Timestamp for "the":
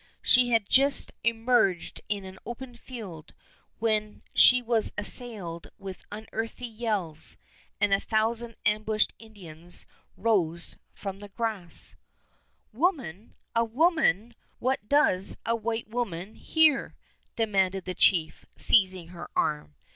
11.19-11.29, 17.85-17.93